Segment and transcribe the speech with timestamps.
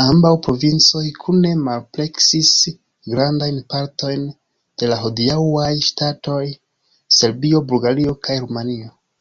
[0.00, 2.52] Ambaŭ provincoj kune ampleksis
[3.16, 4.24] grandajn partojn
[4.84, 6.42] de la hodiaŭaj ŝtatoj
[7.22, 8.98] Serbio, Bulgario kaj Rumanio.